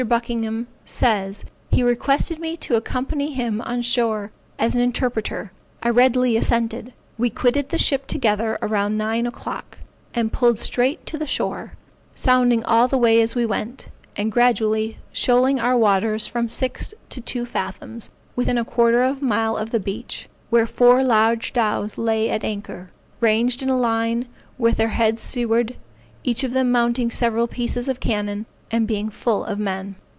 Buckingham 0.01 0.65
(says,) 0.83 1.45
He 1.69 1.83
requested 1.83 2.39
me 2.39 2.57
to 2.57 2.75
accompany 2.75 3.33
him 3.33 3.61
on 3.61 3.83
shore 3.83 4.31
as 4.57 4.75
an 4.75 4.81
interpreter. 4.81 5.51
I 5.83 5.89
readily 5.91 6.35
assented. 6.35 6.93
We 7.19 7.29
quitted 7.29 7.69
the 7.69 7.77
ship 7.77 8.07
together 8.07 8.57
about 8.63 8.93
9 8.93 9.27
o'clock, 9.27 9.77
and 10.15 10.33
pulled 10.33 10.57
straight 10.57 11.05
to 11.05 11.19
the 11.19 11.27
shore, 11.27 11.73
sounding 12.15 12.63
all 12.63 12.87
the 12.87 12.97
way 12.97 13.21
as 13.21 13.35
we 13.35 13.45
went, 13.45 13.89
and 14.17 14.31
gradually 14.31 14.97
shoaling 15.13 15.59
our 15.59 15.77
water 15.77 16.17
from 16.17 16.49
six 16.49 16.95
to 17.09 17.21
two 17.21 17.45
fathoms, 17.45 18.09
within 18.35 18.57
a 18.57 18.65
quarter 18.65 19.03
of 19.03 19.21
a 19.21 19.25
mile 19.25 19.55
of 19.55 19.69
the 19.69 19.79
beach, 19.79 20.27
where 20.49 20.65
four 20.65 21.03
large 21.03 21.53
dows 21.53 21.99
lay 21.99 22.27
at 22.27 22.43
anchor, 22.43 22.89
ranged 23.19 23.61
in 23.61 23.69
a 23.69 23.77
line, 23.77 24.27
with 24.57 24.77
their 24.77 24.87
heads 24.97 25.21
seaward, 25.21 25.75
each 26.23 26.43
of 26.43 26.53
them 26.53 26.71
mounting 26.71 27.11
several 27.11 27.45
pieces 27.45 27.87
of 27.87 27.99
cannon, 27.99 28.47
and 28.73 28.87
being 28.87 29.09
full 29.09 29.43
of 29.43 29.59
men. 29.59 29.93